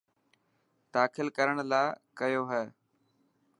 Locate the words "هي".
2.51-2.63